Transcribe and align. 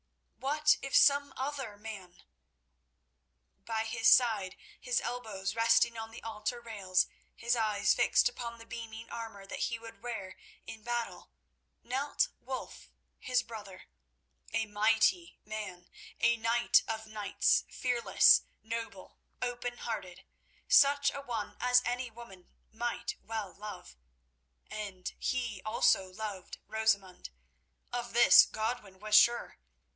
What 0.39 0.77
if 0.81 0.95
some 0.95 1.31
other 1.37 1.77
man—? 1.77 2.23
By 3.63 3.83
his 3.83 4.09
side, 4.09 4.55
his 4.79 4.99
elbows 4.99 5.55
resting 5.55 5.95
on 5.95 6.09
the 6.09 6.23
altar 6.23 6.59
rails, 6.59 7.05
his 7.35 7.55
eyes 7.55 7.93
fixed 7.93 8.27
upon 8.27 8.57
the 8.57 8.65
beaming 8.65 9.11
armour 9.11 9.45
that 9.45 9.59
he 9.69 9.77
would 9.77 10.01
wear 10.01 10.37
in 10.65 10.81
battle, 10.81 11.29
knelt 11.83 12.29
Wulf, 12.39 12.89
his 13.19 13.43
brother—a 13.43 14.65
mighty 14.65 15.37
man, 15.45 15.87
a 16.19 16.35
knight 16.35 16.81
of 16.87 17.05
knights, 17.05 17.63
fearless, 17.69 18.41
noble, 18.63 19.19
open 19.39 19.77
hearted; 19.77 20.23
such 20.67 21.11
a 21.13 21.21
one 21.21 21.55
as 21.59 21.83
any 21.85 22.09
woman 22.09 22.49
might 22.71 23.17
well 23.21 23.53
love. 23.53 23.95
And 24.71 25.09
he 25.19 25.61
also 25.63 26.07
loved 26.11 26.57
Rosamund. 26.67 27.29
Of 27.93 28.13
this 28.13 28.47
Godwin 28.47 28.97
was 28.99 29.15
sure. 29.15 29.59